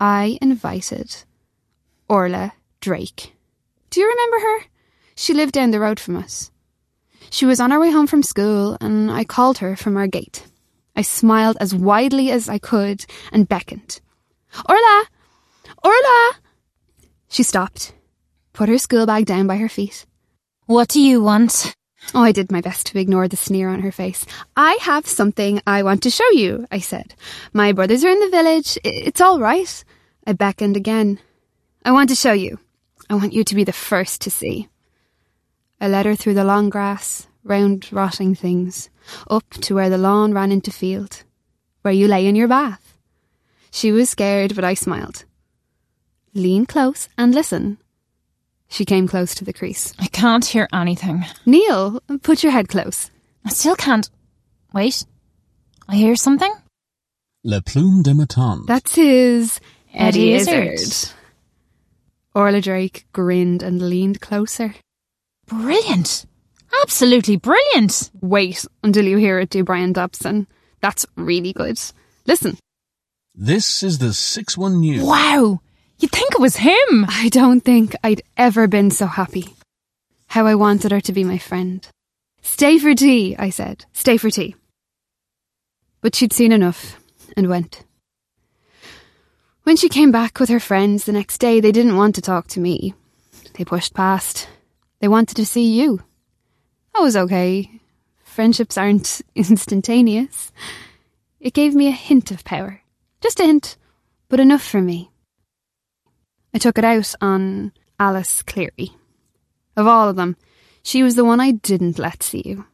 I 0.00 0.38
invited 0.40 1.14
Orla 2.08 2.54
Drake. 2.80 3.34
Do 3.90 4.00
you 4.00 4.08
remember 4.08 4.38
her? 4.40 4.66
She 5.14 5.34
lived 5.34 5.52
down 5.52 5.72
the 5.72 5.80
road 5.80 6.00
from 6.00 6.16
us. 6.16 6.50
She 7.28 7.44
was 7.44 7.60
on 7.60 7.70
her 7.70 7.78
way 7.78 7.90
home 7.90 8.06
from 8.06 8.22
school, 8.22 8.78
and 8.80 9.10
I 9.10 9.24
called 9.24 9.58
her 9.58 9.76
from 9.76 9.98
our 9.98 10.06
gate. 10.06 10.46
I 10.96 11.02
smiled 11.02 11.58
as 11.60 11.74
widely 11.74 12.30
as 12.30 12.48
I 12.48 12.58
could 12.58 13.04
and 13.30 13.46
beckoned. 13.46 14.00
Orla! 14.68 15.04
Orla! 15.84 16.32
She 17.32 17.44
stopped, 17.44 17.94
put 18.52 18.68
her 18.68 18.76
school 18.76 19.06
bag 19.06 19.24
down 19.24 19.46
by 19.46 19.56
her 19.56 19.68
feet. 19.70 20.04
What 20.66 20.90
do 20.90 21.00
you 21.00 21.22
want? 21.22 21.74
Oh, 22.14 22.22
I 22.22 22.30
did 22.30 22.52
my 22.52 22.60
best 22.60 22.88
to 22.88 22.98
ignore 22.98 23.26
the 23.26 23.38
sneer 23.38 23.70
on 23.70 23.80
her 23.80 23.90
face. 23.90 24.26
I 24.54 24.76
have 24.82 25.06
something 25.06 25.62
I 25.66 25.82
want 25.82 26.02
to 26.02 26.10
show 26.10 26.30
you, 26.32 26.66
I 26.70 26.80
said. 26.80 27.14
My 27.54 27.72
brothers 27.72 28.04
are 28.04 28.10
in 28.10 28.20
the 28.20 28.28
village. 28.28 28.76
It's 28.84 29.22
all 29.22 29.40
right. 29.40 29.82
I 30.26 30.34
beckoned 30.34 30.76
again. 30.76 31.20
I 31.86 31.92
want 31.92 32.10
to 32.10 32.14
show 32.14 32.32
you. 32.34 32.58
I 33.08 33.14
want 33.14 33.32
you 33.32 33.44
to 33.44 33.54
be 33.54 33.64
the 33.64 33.72
first 33.72 34.20
to 34.20 34.30
see. 34.30 34.68
I 35.80 35.88
led 35.88 36.04
her 36.04 36.14
through 36.14 36.34
the 36.34 36.44
long 36.44 36.68
grass, 36.68 37.28
round 37.44 37.90
rotting 37.90 38.34
things, 38.34 38.90
up 39.30 39.48
to 39.62 39.74
where 39.74 39.88
the 39.88 39.96
lawn 39.96 40.34
ran 40.34 40.52
into 40.52 40.70
field, 40.70 41.22
where 41.80 41.94
you 41.94 42.08
lay 42.08 42.26
in 42.26 42.36
your 42.36 42.48
bath. 42.48 42.98
She 43.70 43.90
was 43.90 44.10
scared, 44.10 44.54
but 44.54 44.64
I 44.64 44.74
smiled. 44.74 45.24
Lean 46.34 46.64
close 46.66 47.08
and 47.18 47.34
listen. 47.34 47.78
She 48.68 48.86
came 48.86 49.06
close 49.06 49.34
to 49.34 49.44
the 49.44 49.52
crease. 49.52 49.92
I 49.98 50.06
can't 50.06 50.44
hear 50.44 50.66
anything. 50.72 51.24
Neil, 51.44 52.00
put 52.22 52.42
your 52.42 52.52
head 52.52 52.68
close. 52.68 53.10
I 53.44 53.50
still 53.50 53.76
can't. 53.76 54.08
Wait. 54.72 55.04
I 55.88 55.96
hear 55.96 56.16
something? 56.16 56.52
Le 57.44 57.60
Plume 57.60 58.02
de 58.02 58.14
Maton. 58.14 58.64
That's 58.66 58.94
his 58.94 59.60
Eddie 59.92 60.32
Eddie 60.32 60.34
Izzard. 60.34 60.72
Izzard. 60.74 61.12
Orla 62.34 62.62
Drake 62.62 63.04
grinned 63.12 63.62
and 63.62 63.82
leaned 63.82 64.22
closer. 64.22 64.74
Brilliant. 65.46 66.24
Absolutely 66.82 67.36
brilliant. 67.36 68.10
Wait 68.22 68.64
until 68.82 69.04
you 69.04 69.18
hear 69.18 69.38
it 69.38 69.50
do 69.50 69.64
Bryan 69.64 69.92
Dobson. 69.92 70.46
That's 70.80 71.04
really 71.14 71.52
good. 71.52 71.78
Listen. 72.26 72.56
This 73.34 73.82
is 73.82 73.98
the 73.98 74.14
6 74.14 74.56
1 74.56 74.80
News. 74.80 75.02
Wow. 75.02 75.60
You'd 76.02 76.10
think 76.10 76.32
it 76.32 76.40
was 76.40 76.56
him. 76.56 77.06
I 77.08 77.28
don't 77.28 77.60
think 77.60 77.94
I'd 78.02 78.22
ever 78.36 78.66
been 78.66 78.90
so 78.90 79.06
happy. 79.06 79.54
How 80.26 80.46
I 80.46 80.56
wanted 80.56 80.90
her 80.90 81.00
to 81.00 81.12
be 81.12 81.22
my 81.22 81.38
friend. 81.38 81.86
Stay 82.42 82.76
for 82.80 82.92
tea, 82.92 83.36
I 83.38 83.50
said. 83.50 83.84
Stay 83.92 84.16
for 84.16 84.28
tea. 84.28 84.56
But 86.00 86.16
she'd 86.16 86.32
seen 86.32 86.50
enough 86.50 86.98
and 87.36 87.48
went. 87.48 87.84
When 89.62 89.76
she 89.76 89.88
came 89.88 90.10
back 90.10 90.40
with 90.40 90.48
her 90.48 90.58
friends 90.58 91.04
the 91.04 91.12
next 91.12 91.38
day, 91.38 91.60
they 91.60 91.70
didn't 91.70 91.96
want 91.96 92.16
to 92.16 92.20
talk 92.20 92.48
to 92.48 92.60
me. 92.60 92.94
They 93.54 93.64
pushed 93.64 93.94
past. 93.94 94.48
They 94.98 95.06
wanted 95.06 95.36
to 95.36 95.46
see 95.46 95.80
you. 95.80 96.02
I 96.96 97.00
was 97.00 97.16
okay. 97.16 97.80
Friendships 98.24 98.76
aren't 98.76 99.20
instantaneous. 99.36 100.50
It 101.38 101.54
gave 101.54 101.76
me 101.76 101.86
a 101.86 101.92
hint 101.92 102.32
of 102.32 102.42
power. 102.42 102.80
Just 103.20 103.38
a 103.38 103.44
hint, 103.44 103.76
but 104.28 104.40
enough 104.40 104.64
for 104.64 104.80
me. 104.80 105.11
I 106.54 106.58
took 106.58 106.78
it 106.78 106.84
out 106.84 107.14
on 107.20 107.72
Alice 107.98 108.42
Cleary. 108.42 108.92
Of 109.76 109.86
all 109.86 110.08
of 110.08 110.16
them, 110.16 110.36
she 110.82 111.02
was 111.02 111.14
the 111.14 111.24
one 111.24 111.40
I 111.40 111.52
didn't 111.52 111.98
let 111.98 112.22
see 112.22 112.42
you. 112.44 112.66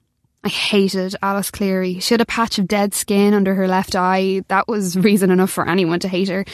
I 0.44 0.48
hated 0.48 1.14
Alice 1.20 1.50
Cleary. 1.50 2.00
She 2.00 2.14
had 2.14 2.20
a 2.20 2.26
patch 2.26 2.58
of 2.58 2.68
dead 2.68 2.94
skin 2.94 3.34
under 3.34 3.54
her 3.54 3.68
left 3.68 3.94
eye. 3.94 4.42
That 4.48 4.68
was 4.68 4.96
reason 4.96 5.30
enough 5.30 5.50
for 5.50 5.68
anyone 5.68 6.00
to 6.00 6.08
hate 6.08 6.28
her. 6.28 6.44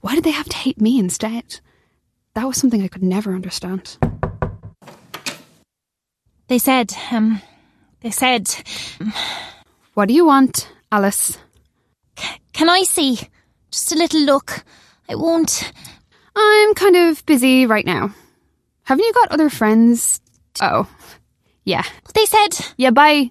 Why 0.00 0.14
did 0.14 0.24
they 0.24 0.30
have 0.30 0.48
to 0.48 0.56
hate 0.56 0.80
me 0.80 0.98
instead? 0.98 1.60
That 2.34 2.46
was 2.46 2.56
something 2.56 2.82
I 2.82 2.88
could 2.88 3.02
never 3.02 3.34
understand. 3.34 3.96
They 6.48 6.58
said, 6.58 6.92
um, 7.10 7.40
they 8.00 8.10
said, 8.10 8.48
What 9.94 10.08
do 10.08 10.14
you 10.14 10.26
want, 10.26 10.68
Alice? 10.90 11.38
can 12.52 12.68
I 12.68 12.82
see? 12.82 13.18
Just 13.70 13.92
a 13.92 13.96
little 13.96 14.20
look. 14.22 14.64
I 15.08 15.14
won't. 15.14 15.72
I'm 16.36 16.74
kind 16.74 16.96
of 16.96 17.24
busy 17.26 17.66
right 17.66 17.86
now. 17.86 18.14
Haven't 18.84 19.04
you 19.04 19.12
got 19.12 19.32
other 19.32 19.48
friends? 19.50 20.20
Oh, 20.60 20.88
yeah. 21.64 21.84
They 22.14 22.26
said, 22.26 22.66
Yeah, 22.76 22.90
bye. 22.90 23.30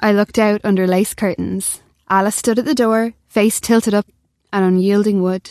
I 0.00 0.12
looked 0.12 0.38
out 0.38 0.60
under 0.64 0.86
lace 0.86 1.14
curtains. 1.14 1.80
Alice 2.08 2.36
stood 2.36 2.58
at 2.58 2.64
the 2.64 2.74
door, 2.74 3.14
face 3.28 3.60
tilted 3.60 3.94
up 3.94 4.06
at 4.52 4.62
unyielding 4.62 5.22
wood. 5.22 5.50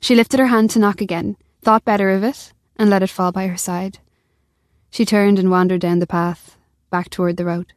She 0.00 0.14
lifted 0.14 0.40
her 0.40 0.46
hand 0.46 0.70
to 0.70 0.78
knock 0.78 1.00
again, 1.00 1.36
thought 1.62 1.84
better 1.84 2.10
of 2.10 2.24
it, 2.24 2.52
and 2.76 2.88
let 2.90 3.02
it 3.02 3.10
fall 3.10 3.32
by 3.32 3.46
her 3.46 3.56
side. 3.56 3.98
She 4.90 5.04
turned 5.04 5.38
and 5.38 5.50
wandered 5.50 5.80
down 5.80 5.98
the 6.00 6.06
path, 6.06 6.56
back 6.90 7.10
toward 7.10 7.36
the 7.36 7.44
road. 7.44 7.72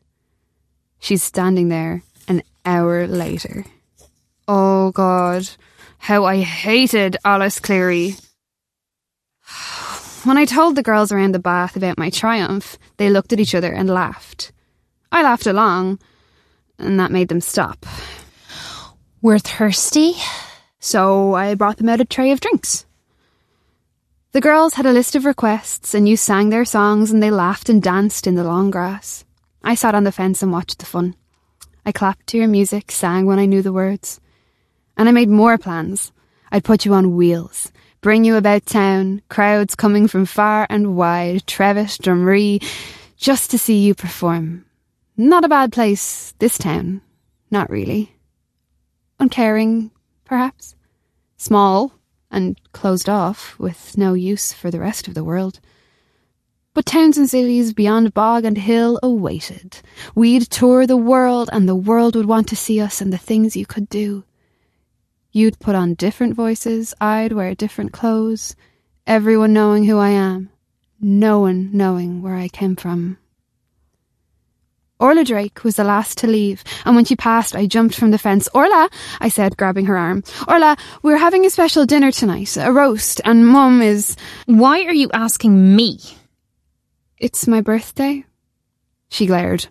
She's 0.99 1.23
standing 1.23 1.69
there 1.69 2.03
an 2.27 2.41
hour 2.65 3.07
later. 3.07 3.65
Oh 4.47 4.91
God, 4.91 5.49
how 5.97 6.25
I 6.25 6.41
hated 6.41 7.17
Alice 7.25 7.59
Cleary. 7.59 8.15
When 10.23 10.37
I 10.37 10.45
told 10.45 10.75
the 10.75 10.83
girls 10.83 11.11
around 11.11 11.33
the 11.33 11.39
bath 11.39 11.75
about 11.75 11.97
my 11.97 12.09
triumph, 12.09 12.77
they 12.97 13.09
looked 13.09 13.31
at 13.31 13.39
each 13.39 13.53
other 13.53 13.71
and 13.71 13.89
laughed. 13.89 14.51
I 15.11 15.21
laughed 15.21 15.45
along, 15.45 15.99
and 16.79 16.99
that 16.99 17.11
made 17.11 17.27
them 17.27 17.41
stop. 17.41 17.85
we're 19.21 19.39
thirsty. 19.39 20.13
So 20.79 21.33
I 21.33 21.55
brought 21.55 21.77
them 21.77 21.89
out 21.89 22.01
a 22.01 22.05
tray 22.05 22.31
of 22.31 22.39
drinks. 22.39 22.85
The 24.33 24.41
girls 24.41 24.73
had 24.73 24.85
a 24.85 24.91
list 24.91 25.15
of 25.15 25.25
requests, 25.25 25.93
and 25.93 26.09
you 26.09 26.17
sang 26.17 26.49
their 26.49 26.65
songs, 26.65 27.11
and 27.11 27.23
they 27.23 27.31
laughed 27.31 27.69
and 27.69 27.81
danced 27.81 28.27
in 28.27 28.35
the 28.35 28.43
long 28.43 28.69
grass. 28.69 29.25
I 29.63 29.75
sat 29.75 29.95
on 29.95 30.03
the 30.03 30.11
fence 30.11 30.43
and 30.43 30.51
watched 30.51 30.79
the 30.79 30.85
fun. 30.85 31.15
I 31.85 31.91
clapped 31.91 32.27
to 32.27 32.37
your 32.37 32.47
music, 32.47 32.91
sang 32.91 33.25
when 33.25 33.39
I 33.39 33.45
knew 33.45 33.61
the 33.61 33.73
words. 33.73 34.19
And 34.97 35.09
I 35.09 35.11
made 35.11 35.29
more 35.29 35.57
plans. 35.57 36.11
I'd 36.51 36.63
put 36.63 36.85
you 36.85 36.93
on 36.93 37.15
wheels, 37.15 37.71
bring 38.01 38.23
you 38.23 38.35
about 38.35 38.65
town, 38.65 39.21
crowds 39.29 39.75
coming 39.75 40.07
from 40.07 40.25
far 40.25 40.67
and 40.69 40.95
wide, 40.95 41.45
Trevet, 41.47 41.99
Drumree, 42.01 42.63
just 43.17 43.51
to 43.51 43.57
see 43.57 43.79
you 43.79 43.93
perform. 43.95 44.65
Not 45.17 45.43
a 45.45 45.49
bad 45.49 45.71
place, 45.71 46.33
this 46.39 46.57
town. 46.57 47.01
Not 47.49 47.69
really. 47.69 48.15
Uncaring, 49.19 49.91
perhaps. 50.23 50.75
Small 51.37 51.93
and 52.31 52.59
closed 52.73 53.07
off, 53.07 53.57
with 53.57 53.97
no 53.97 54.13
use 54.13 54.51
for 54.51 54.69
the 54.69 54.79
rest 54.79 55.07
of 55.07 55.13
the 55.13 55.23
world. 55.23 55.59
But 56.73 56.85
towns 56.85 57.17
and 57.17 57.29
cities 57.29 57.73
beyond 57.73 58.13
bog 58.13 58.43
and 58.43 58.57
hill 58.57 58.99
awaited. 59.01 59.79
We'd 60.13 60.49
tour 60.49 60.85
the 60.85 60.97
world, 60.97 61.49
and 61.53 61.67
the 61.67 61.75
world 61.75 62.15
would 62.15 62.25
want 62.25 62.49
to 62.49 62.55
see 62.57 62.81
us 62.81 62.99
and 62.99 63.13
the 63.13 63.17
things 63.17 63.55
you 63.55 63.65
could 63.65 63.87
do. 63.87 64.25
You'd 65.35 65.59
put 65.59 65.75
on 65.75 65.95
different 65.95 66.33
voices, 66.33 66.93
I'd 67.01 67.33
wear 67.33 67.53
different 67.55 67.91
clothes, 67.91 68.55
everyone 69.05 69.51
knowing 69.51 69.83
who 69.83 69.97
I 69.97 70.11
am, 70.11 70.49
no 71.01 71.41
one 71.41 71.71
knowing 71.73 72.21
where 72.21 72.35
I 72.35 72.47
came 72.47 72.77
from. 72.77 73.17
Orla 74.97 75.25
Drake 75.25 75.65
was 75.65 75.75
the 75.75 75.83
last 75.83 76.17
to 76.19 76.27
leave, 76.27 76.63
and 76.85 76.95
when 76.95 77.03
she 77.03 77.17
passed, 77.17 77.53
I 77.53 77.65
jumped 77.65 77.95
from 77.95 78.11
the 78.11 78.17
fence. 78.17 78.47
Orla, 78.53 78.89
I 79.19 79.27
said, 79.27 79.57
grabbing 79.57 79.87
her 79.87 79.97
arm. 79.97 80.23
Orla, 80.47 80.77
we're 81.03 81.17
having 81.17 81.45
a 81.45 81.49
special 81.49 81.85
dinner 81.85 82.13
tonight, 82.13 82.55
a 82.55 82.71
roast, 82.71 83.19
and 83.25 83.45
Mum 83.45 83.81
is. 83.81 84.15
Why 84.45 84.85
are 84.85 84.93
you 84.93 85.11
asking 85.11 85.75
me? 85.75 85.99
It's 87.17 87.45
my 87.45 87.59
birthday. 87.59 88.23
She 89.09 89.25
glared. 89.25 89.67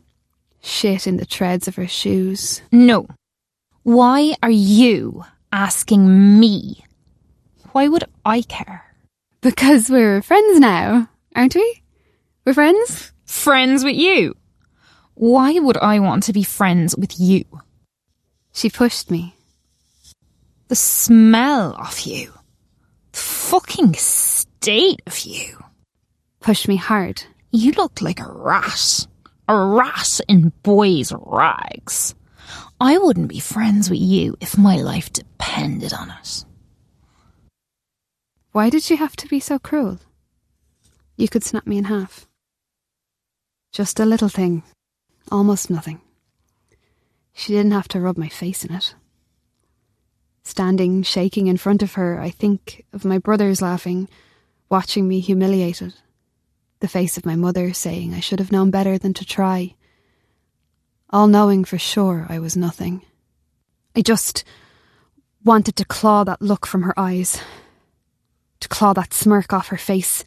Shit 0.61 1.07
in 1.07 1.17
the 1.17 1.25
treads 1.25 1.69
of 1.69 1.77
her 1.77 1.89
shoes. 1.89 2.61
No. 2.71 3.07
Why 3.83 4.35
are 4.43 4.51
you 4.51 5.25
asking 5.55 6.41
me? 6.41 6.85
Why 7.71 7.87
would 7.87 8.03
I 8.25 8.43
care? 8.43 8.83
Because 9.41 9.89
we're 9.89 10.21
friends 10.21 10.59
now, 10.59 11.09
aren't 11.37 11.55
we? 11.55 11.83
We're 12.45 12.55
friends? 12.55 13.13
Friends 13.25 13.85
with 13.85 13.95
you? 13.95 14.35
Why 15.15 15.53
would 15.61 15.77
I 15.77 16.01
want 16.01 16.25
to 16.25 16.33
be 16.33 16.43
friends 16.43 16.97
with 16.97 17.21
you? 17.21 17.45
She 18.53 18.69
pushed 18.69 19.13
me. 19.13 19.37
The 20.67 20.75
smell 20.75 21.77
of 21.79 22.01
you. 22.01 22.33
The 23.13 23.19
fucking 23.19 23.95
state 23.95 25.03
of 25.07 25.21
you. 25.21 25.63
Pushed 26.41 26.67
me 26.67 26.77
hard. 26.77 27.23
You 27.53 27.71
look 27.73 28.03
like 28.03 28.19
a 28.19 28.29
rat. 28.29 29.07
A 29.47 29.57
rat 29.57 30.21
in 30.29 30.53
boys' 30.65 31.13
rags. 31.17 32.17
I 32.85 32.99
wouldn't 32.99 33.29
be 33.29 33.41
friends 33.41 33.89
with 33.89 33.99
you 33.99 34.37
if 34.43 34.59
my 34.59 34.77
life 34.77 35.11
depended 35.11 35.95
on 35.95 36.11
it. 36.11 36.45
Why 38.53 38.69
did 38.69 38.83
she 38.83 38.97
have 38.97 39.17
to 39.17 39.27
be 39.27 39.41
so 39.41 39.59
cruel? 39.59 40.01
You 41.17 41.29
could 41.29 41.43
snap 41.43 41.67
me 41.67 41.79
in 41.79 41.85
half. 41.85 42.29
Just 43.73 43.99
a 43.99 44.05
little 44.05 44.29
thing. 44.29 44.65
Almost 45.33 45.71
nothing. 45.71 46.03
She 47.33 47.55
didn't 47.55 47.73
have 47.73 47.89
to 47.89 48.01
rub 48.01 48.19
my 48.19 48.29
face 48.29 48.67
in 48.67 48.75
it. 48.75 48.95
Standing, 50.43 51.03
shaking 51.03 51.47
in 51.47 51.57
front 51.57 51.83
of 51.83 51.95
her, 51.95 52.21
I 52.21 52.29
think 52.29 52.85
of 52.93 53.07
my 53.07 53.17
brothers 53.17 53.63
laughing, 53.63 54.11
watching 54.69 55.09
me 55.09 55.21
humiliated. 55.21 55.95
the 56.81 56.89
face 56.89 57.17
of 57.17 57.25
my 57.25 57.35
mother 57.35 57.73
saying 57.73 58.13
I 58.13 58.21
should 58.21 58.41
have 58.41 58.53
known 58.53 58.71
better 58.71 58.99
than 58.99 59.15
to 59.15 59.25
try. 59.25 59.75
All 61.15 61.29
knowing 61.29 61.65
for 61.65 61.79
sure 61.79 62.27
I 62.29 62.41
was 62.41 62.57
nothing. 62.57 63.07
I 63.95 64.03
just 64.03 64.43
wanted 65.45 65.77
to 65.77 65.85
claw 65.85 66.25
that 66.25 66.43
look 66.43 66.67
from 66.67 66.83
her 66.83 66.99
eyes, 66.99 67.41
to 68.59 68.69
claw 68.69 68.95
that 68.95 69.15
smirk 69.15 69.53
off 69.53 69.69
her 69.69 69.77
face, 69.77 70.25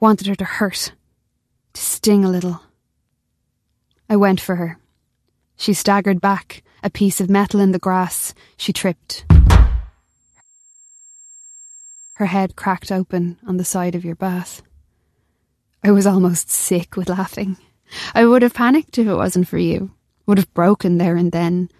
wanted 0.00 0.26
her 0.26 0.34
to 0.36 0.46
hurt, 0.46 0.92
to 1.74 1.80
sting 1.82 2.24
a 2.24 2.30
little. 2.30 2.62
I 4.08 4.16
went 4.16 4.40
for 4.40 4.56
her. 4.56 4.78
She 5.56 5.74
staggered 5.74 6.22
back, 6.22 6.62
a 6.82 6.88
piece 6.88 7.20
of 7.20 7.28
metal 7.28 7.60
in 7.60 7.72
the 7.72 7.78
grass. 7.78 8.32
She 8.56 8.72
tripped. 8.72 9.26
Her 12.14 12.26
head 12.26 12.56
cracked 12.56 12.90
open 12.90 13.36
on 13.46 13.58
the 13.58 13.62
side 13.62 13.94
of 13.94 14.06
your 14.06 14.16
bath. 14.16 14.62
I 15.84 15.90
was 15.90 16.06
almost 16.06 16.48
sick 16.48 16.96
with 16.96 17.10
laughing. 17.10 17.58
I 18.14 18.24
would 18.24 18.40
have 18.40 18.54
panicked 18.54 18.96
if 18.96 19.06
it 19.06 19.14
wasn't 19.14 19.48
for 19.48 19.58
you, 19.58 19.92
would 20.28 20.38
have 20.38 20.52
broken 20.52 20.98
there 20.98 21.16
and 21.16 21.32
then. 21.32 21.70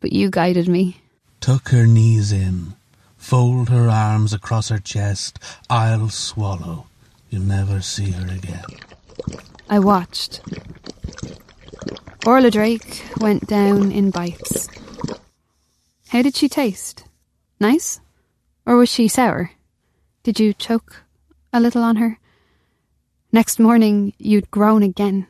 But 0.00 0.12
you 0.12 0.30
guided 0.30 0.66
me. 0.68 1.02
Tuck 1.38 1.68
her 1.68 1.86
knees 1.86 2.32
in, 2.32 2.74
fold 3.16 3.68
her 3.68 3.88
arms 3.88 4.32
across 4.32 4.70
her 4.70 4.78
chest. 4.78 5.38
I'll 5.68 6.08
swallow. 6.08 6.86
You'll 7.28 7.42
never 7.42 7.82
see 7.82 8.10
her 8.12 8.26
again. 8.26 8.64
I 9.68 9.78
watched. 9.80 10.40
Orla 12.26 12.50
Drake 12.50 13.04
went 13.20 13.46
down 13.46 13.92
in 13.92 14.10
bites. 14.10 14.68
How 16.08 16.22
did 16.22 16.36
she 16.36 16.48
taste? 16.48 17.04
Nice? 17.60 18.00
Or 18.64 18.76
was 18.76 18.88
she 18.88 19.08
sour? 19.08 19.50
Did 20.22 20.40
you 20.40 20.54
choke 20.54 21.02
a 21.52 21.60
little 21.60 21.82
on 21.82 21.96
her? 21.96 22.18
Next 23.30 23.58
morning, 23.58 24.14
you'd 24.18 24.50
grown 24.50 24.82
again. 24.82 25.26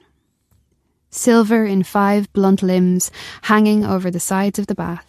Silver 1.11 1.65
in 1.65 1.83
five 1.83 2.33
blunt 2.33 2.63
limbs 2.63 3.11
hanging 3.43 3.85
over 3.85 4.11
the 4.11 4.21
sides 4.21 4.59
of 4.59 4.67
the 4.67 4.75
bath. 4.75 5.07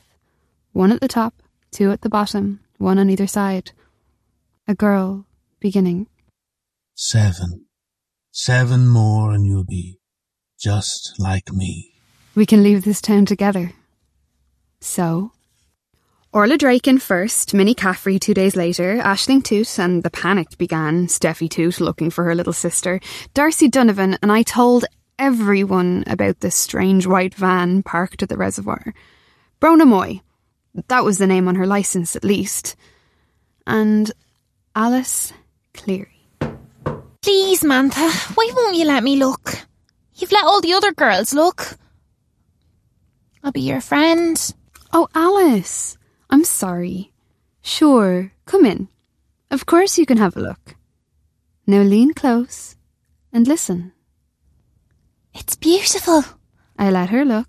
One 0.72 0.92
at 0.92 1.02
the 1.02 1.08
top, 1.08 1.34
two 1.72 1.92
at 1.92 2.02
the 2.02 2.10
bottom, 2.10 2.62
one 2.78 3.00
on 3.00 3.10
either 3.10 3.28
side. 3.28 3.72
A 4.68 4.76
girl 4.76 5.26
beginning. 5.60 6.08
Seven. 6.96 7.66
Seven 8.32 8.88
more 8.88 9.32
and 9.32 9.46
you'll 9.46 9.66
be 9.66 10.00
just 10.60 11.16
like 11.20 11.52
me. 11.52 11.94
We 12.36 12.46
can 12.46 12.64
leave 12.64 12.86
this 12.86 13.02
town 13.02 13.26
together. 13.26 13.74
So? 14.82 15.32
Orla 16.32 16.58
Draken 16.58 17.00
first, 17.00 17.56
Minnie 17.56 17.74
Caffrey 17.74 18.20
two 18.20 18.36
days 18.36 18.56
later, 18.56 19.00
Ashling 19.00 19.44
Toot, 19.44 19.80
and 19.80 20.04
the 20.04 20.12
panic 20.12 20.58
began, 20.60 21.08
Steffi 21.08 21.50
Toot 21.50 21.82
looking 21.82 22.12
for 22.12 22.24
her 22.26 22.36
little 22.36 22.54
sister, 22.54 23.00
Darcy 23.34 23.68
Donovan, 23.68 24.16
and 24.22 24.32
I 24.32 24.44
told 24.44 24.86
everyone 25.20 26.04
about 26.08 26.40
this 26.40 26.56
strange 26.56 27.06
white 27.06 27.36
van 27.36 27.84
parked 27.84 28.24
at 28.24 28.30
the 28.30 28.38
reservoir. 28.38 28.94
Brona 29.62 29.86
Moy. 29.86 30.22
That 30.88 31.04
was 31.04 31.18
the 31.18 31.28
name 31.28 31.48
on 31.48 31.56
her 31.56 31.68
licence, 31.68 32.16
at 32.16 32.24
least. 32.24 32.76
And 33.68 34.12
Alice 34.76 35.34
Cleary. 35.74 36.28
Please, 37.22 37.62
Mantha, 37.62 38.10
why 38.36 38.52
won't 38.56 38.78
you 38.78 38.86
let 38.86 39.04
me 39.04 39.18
look? 39.18 39.68
You've 40.16 40.32
let 40.32 40.46
all 40.46 40.62
the 40.62 40.74
other 40.74 40.94
girls 40.94 41.34
look. 41.34 41.78
I'll 43.44 43.52
be 43.52 43.62
your 43.62 43.82
friend. 43.82 44.54
Oh, 44.94 45.08
Alice. 45.14 45.98
I'm 46.30 46.44
sorry. 46.44 47.12
Sure, 47.62 48.32
come 48.46 48.66
in. 48.66 48.88
Of 49.52 49.66
course 49.66 49.98
you 49.98 50.06
can 50.06 50.18
have 50.18 50.38
a 50.38 50.42
look. 50.42 50.76
Now 51.68 51.82
lean 51.82 52.14
close 52.14 52.76
and 53.34 53.48
listen. 53.48 53.94
It's 55.40 55.56
beautiful. 55.56 56.24
I 56.78 56.92
let 56.92 57.10
her 57.10 57.26
look, 57.26 57.48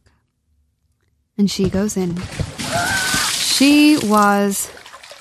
and 1.37 1.51
she 1.51 1.69
goes 1.69 1.97
in. 1.97 2.17
She 3.33 3.99
was 3.99 4.71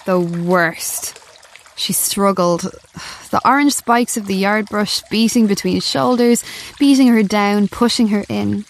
the 0.05 0.19
worst. 0.19 1.19
She 1.75 1.93
struggled, 1.93 2.61
the 3.31 3.41
orange 3.45 3.73
spikes 3.73 4.17
of 4.17 4.27
the 4.27 4.35
yard 4.35 4.67
brush 4.69 5.01
beating 5.09 5.47
between 5.47 5.81
shoulders, 5.81 6.43
beating 6.79 7.07
her 7.07 7.23
down, 7.23 7.67
pushing 7.67 8.09
her 8.09 8.23
in, 8.29 8.65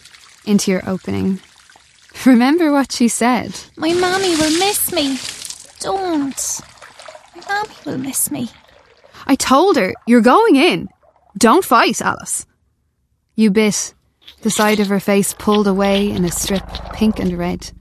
into 0.46 0.72
your 0.72 0.88
opening. 0.88 1.40
Remember 2.26 2.72
what 2.72 2.92
she 2.92 3.08
said. 3.08 3.60
My 3.78 3.94
mammy 3.94 4.36
will 4.36 4.60
miss 4.60 4.92
me. 4.92 5.18
Don't. 5.80 6.62
My 7.36 7.42
mammy 7.48 7.76
will 7.86 7.98
miss 7.98 8.32
me. 8.32 8.50
I 9.28 9.36
told 9.36 9.78
her, 9.78 9.94
you're 10.08 10.22
going 10.22 10.56
in. 10.56 10.90
Don't 11.38 11.64
fight, 11.64 12.02
Alice. 12.02 12.46
You 13.40 13.52
bit, 13.52 13.94
the 14.42 14.50
side 14.50 14.82
of 14.82 14.90
her 14.90 15.00
face 15.00 15.34
pulled 15.34 15.66
away 15.66 16.12
in 16.12 16.26
a 16.26 16.30
strip, 16.30 16.68
pink 16.92 17.20
and 17.20 17.38
red. 17.38 17.72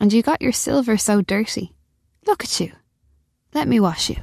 And 0.00 0.10
you 0.10 0.22
got 0.22 0.40
your 0.40 0.52
silver 0.52 0.96
so 0.96 1.20
dirty. 1.20 1.74
Look 2.26 2.42
at 2.42 2.60
you. 2.60 2.72
Let 3.52 3.68
me 3.68 3.78
wash 3.78 4.08
you. 4.08 4.16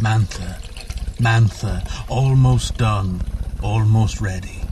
Mantha, 0.00 0.56
Mantha, 1.18 1.86
almost 2.08 2.78
done, 2.78 3.20
almost 3.62 4.22
ready. 4.22 4.62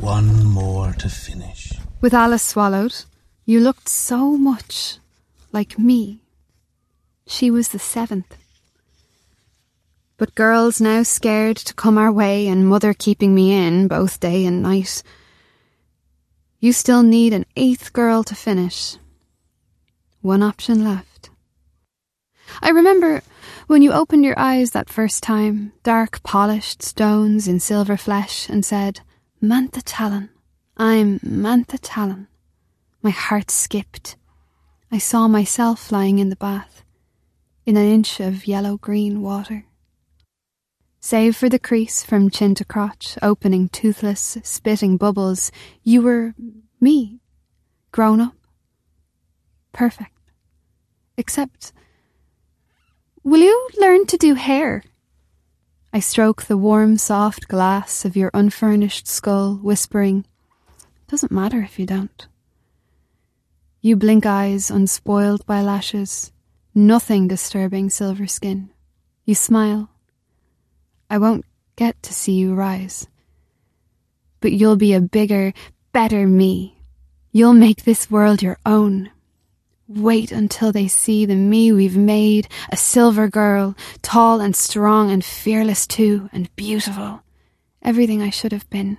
One 0.00 0.42
more 0.42 0.94
to 0.94 1.10
finish. 1.10 1.74
With 2.00 2.14
Alice 2.14 2.44
swallowed, 2.44 3.04
you 3.44 3.60
looked 3.60 3.90
so 3.90 4.38
much 4.38 5.00
like 5.52 5.78
me. 5.78 6.22
She 7.26 7.50
was 7.50 7.68
the 7.68 7.78
seventh. 7.78 8.37
But 10.18 10.34
girls 10.34 10.80
now 10.80 11.04
scared 11.04 11.56
to 11.58 11.74
come 11.74 11.96
our 11.96 12.10
way 12.10 12.48
and 12.48 12.68
mother 12.68 12.92
keeping 12.92 13.36
me 13.36 13.52
in 13.52 13.86
both 13.86 14.18
day 14.18 14.44
and 14.44 14.62
night. 14.62 15.04
You 16.58 16.72
still 16.72 17.04
need 17.04 17.32
an 17.32 17.46
eighth 17.54 17.92
girl 17.92 18.24
to 18.24 18.34
finish. 18.34 18.96
One 20.20 20.42
option 20.42 20.82
left. 20.82 21.30
I 22.60 22.70
remember 22.70 23.22
when 23.68 23.80
you 23.80 23.92
opened 23.92 24.24
your 24.24 24.36
eyes 24.36 24.72
that 24.72 24.90
first 24.90 25.22
time, 25.22 25.72
dark 25.84 26.20
polished 26.24 26.82
stones 26.82 27.46
in 27.46 27.60
silver 27.60 27.96
flesh, 27.96 28.48
and 28.48 28.64
said, 28.64 29.02
Mantha 29.40 29.82
Talon. 29.84 30.30
I'm 30.76 31.20
Mantha 31.20 31.78
Talon. 31.80 32.26
My 33.02 33.10
heart 33.10 33.52
skipped. 33.52 34.16
I 34.90 34.98
saw 34.98 35.28
myself 35.28 35.92
lying 35.92 36.18
in 36.18 36.28
the 36.28 36.36
bath, 36.36 36.82
in 37.64 37.76
an 37.76 37.86
inch 37.86 38.18
of 38.18 38.48
yellow 38.48 38.78
green 38.78 39.22
water. 39.22 39.67
Save 41.08 41.36
for 41.36 41.48
the 41.48 41.58
crease 41.58 42.02
from 42.02 42.28
chin 42.28 42.54
to 42.56 42.66
crotch, 42.66 43.16
opening 43.22 43.70
toothless, 43.70 44.36
spitting 44.42 44.98
bubbles, 44.98 45.50
you 45.82 46.02
were 46.02 46.34
me, 46.82 47.20
grown 47.92 48.20
up. 48.20 48.34
Perfect. 49.72 50.20
Except, 51.16 51.72
will 53.24 53.40
you 53.40 53.70
learn 53.78 54.04
to 54.04 54.18
do 54.18 54.34
hair? 54.34 54.82
I 55.94 56.00
stroke 56.00 56.42
the 56.42 56.58
warm, 56.58 56.98
soft 56.98 57.48
glass 57.48 58.04
of 58.04 58.14
your 58.14 58.30
unfurnished 58.34 59.06
skull, 59.06 59.54
whispering, 59.54 60.26
Doesn't 61.06 61.32
matter 61.32 61.62
if 61.62 61.78
you 61.78 61.86
don't. 61.86 62.28
You 63.80 63.96
blink 63.96 64.26
eyes 64.26 64.70
unspoiled 64.70 65.46
by 65.46 65.62
lashes, 65.62 66.32
nothing 66.74 67.28
disturbing 67.28 67.88
silver 67.88 68.26
skin. 68.26 68.68
You 69.24 69.34
smile. 69.34 69.88
I 71.10 71.18
won't 71.18 71.44
get 71.76 72.02
to 72.02 72.12
see 72.12 72.32
you 72.32 72.54
rise. 72.54 73.06
But 74.40 74.52
you'll 74.52 74.76
be 74.76 74.92
a 74.94 75.00
bigger, 75.00 75.52
better 75.92 76.26
me. 76.26 76.76
You'll 77.32 77.54
make 77.54 77.84
this 77.84 78.10
world 78.10 78.42
your 78.42 78.58
own. 78.66 79.10
Wait 79.88 80.30
until 80.32 80.70
they 80.70 80.86
see 80.86 81.24
the 81.24 81.34
me 81.34 81.72
we've 81.72 81.96
made, 81.96 82.46
a 82.70 82.76
silver 82.76 83.26
girl, 83.28 83.74
tall 84.02 84.40
and 84.40 84.54
strong 84.54 85.10
and 85.10 85.24
fearless 85.24 85.86
too, 85.86 86.28
and 86.32 86.54
beautiful. 86.56 87.22
Everything 87.82 88.20
I 88.20 88.30
should 88.30 88.52
have 88.52 88.68
been. 88.68 88.98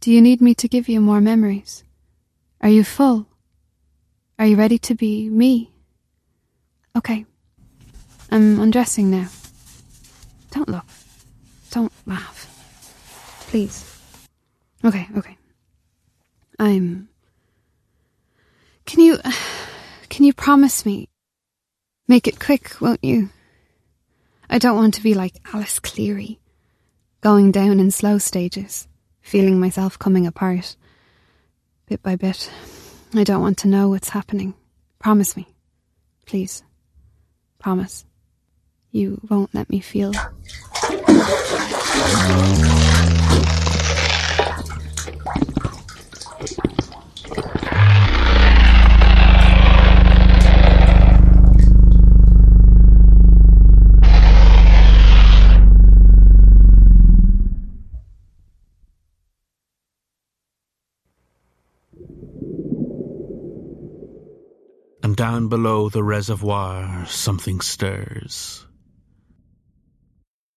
Do 0.00 0.10
you 0.10 0.22
need 0.22 0.40
me 0.40 0.54
to 0.54 0.68
give 0.68 0.88
you 0.88 1.00
more 1.00 1.20
memories? 1.20 1.84
Are 2.60 2.68
you 2.68 2.84
full? 2.84 3.26
Are 4.38 4.46
you 4.46 4.56
ready 4.56 4.78
to 4.78 4.94
be 4.94 5.28
me? 5.28 5.72
Okay. 6.96 7.26
I'm 8.30 8.58
undressing 8.60 9.10
now. 9.10 9.28
Don't 10.56 10.70
look. 10.70 10.86
Don't 11.70 11.92
laugh. 12.06 12.48
Please. 13.48 13.84
Okay, 14.82 15.06
okay. 15.18 15.36
I'm. 16.58 17.10
Can 18.86 19.00
you. 19.00 19.18
Can 20.08 20.24
you 20.24 20.32
promise 20.32 20.86
me? 20.86 21.10
Make 22.08 22.26
it 22.26 22.40
quick, 22.40 22.80
won't 22.80 23.04
you? 23.04 23.28
I 24.48 24.56
don't 24.58 24.76
want 24.76 24.94
to 24.94 25.02
be 25.02 25.12
like 25.12 25.34
Alice 25.52 25.78
Cleary, 25.78 26.40
going 27.20 27.52
down 27.52 27.78
in 27.78 27.90
slow 27.90 28.16
stages, 28.16 28.88
feeling 29.20 29.60
myself 29.60 29.98
coming 29.98 30.26
apart. 30.26 30.74
Bit 31.86 32.02
by 32.02 32.16
bit. 32.16 32.50
I 33.12 33.24
don't 33.24 33.42
want 33.42 33.58
to 33.58 33.68
know 33.68 33.90
what's 33.90 34.08
happening. 34.08 34.54
Promise 35.00 35.36
me. 35.36 35.48
Please. 36.24 36.62
Promise. 37.58 38.06
You 38.96 39.20
won't 39.28 39.54
let 39.54 39.68
me 39.68 39.80
feel. 39.80 40.12
Down 65.16 65.48
below 65.48 65.88
the 65.88 66.04
reservoir, 66.04 67.06
something 67.06 67.62
stirs. 67.62 68.65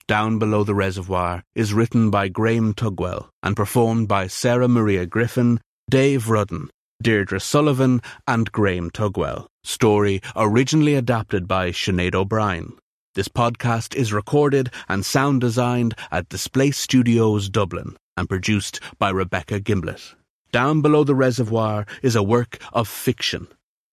Down 0.10 0.40
Below 0.40 0.64
the 0.64 0.74
Reservoir 0.74 1.44
is 1.54 1.72
written 1.72 2.10
by 2.10 2.30
Graham 2.30 2.74
Tugwell 2.74 3.30
and 3.44 3.56
performed 3.56 4.08
by 4.08 4.26
Sarah 4.26 4.68
Maria 4.68 5.06
Griffin, 5.06 5.62
Dave 5.88 6.30
Rudden, 6.30 6.72
Deirdre 7.00 7.40
Sullivan, 7.40 8.02
and 8.28 8.52
Graham 8.52 8.90
Tugwell. 8.90 9.46
Story 9.64 10.20
originally 10.36 10.96
adapted 10.96 11.48
by 11.48 11.70
Sinead 11.70 12.16
O'Brien. 12.16 12.74
This 13.14 13.28
podcast 13.28 13.94
is 13.94 14.12
recorded 14.12 14.72
and 14.88 15.06
sound 15.06 15.42
designed 15.42 15.94
at 16.10 16.28
Display 16.28 16.72
Studios 16.72 17.48
Dublin 17.48 17.96
and 18.18 18.28
produced 18.28 18.80
by 18.98 19.12
Rebecca 19.12 19.60
Gimblett. 19.60 20.16
Down 20.52 20.82
Below 20.82 21.04
the 21.04 21.14
Reservoir 21.14 21.86
is 22.02 22.16
a 22.16 22.24
work 22.24 22.58
of 22.74 22.88
fiction, 22.88 23.48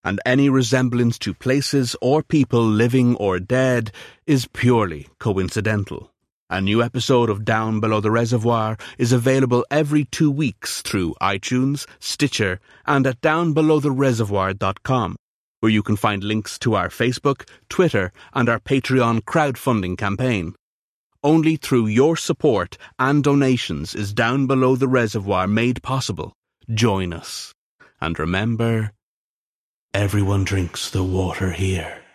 and 0.07 0.21
any 0.25 0.49
resemblance 0.49 1.19
to 1.19 1.35
places 1.35 1.97
or 2.01 2.23
people 2.23 2.65
living 2.65 3.17
or 3.17 3.41
dead 3.41 3.91
is 4.25 4.47
purely 4.53 5.09
coincidental. 5.19 6.13
A 6.49 6.61
new 6.61 6.81
episode 6.81 7.29
of 7.29 7.45
Down 7.45 7.81
Below 7.81 8.01
the 8.01 8.13
Reservoir 8.13 8.77
is 8.99 9.11
available 9.11 9.67
every 9.69 10.05
two 10.05 10.31
weeks 10.31 10.81
through 10.81 11.17
iTunes, 11.21 11.89
Stitcher, 11.99 12.61
and 12.87 13.05
at 13.05 13.21
downbelowthereservoir.com, 13.21 15.17
where 15.59 15.73
you 15.73 15.83
can 15.83 15.97
find 15.97 16.23
links 16.23 16.57
to 16.61 16.77
our 16.77 16.89
Facebook, 16.89 17.49
Twitter, 17.69 18.13
and 18.33 18.49
our 18.49 18.61
Patreon 18.61 19.23
crowdfunding 19.23 19.99
campaign. 19.99 20.55
Only 21.25 21.57
through 21.57 21.89
your 21.89 22.17
support 22.17 22.79
and 22.97 23.25
donations 23.25 23.97
is 23.97 24.13
Down 24.13 24.47
Below 24.47 24.77
the 24.77 24.87
Reservoir 24.87 25.49
made 25.49 25.83
possible. 25.83 26.33
Join 26.73 27.13
us. 27.13 27.53
And 28.01 28.17
remember, 28.21 28.93
everyone 29.95 30.45
drinks 30.45 30.91
the 30.91 31.03
water 31.03 31.53
here. 31.53 32.06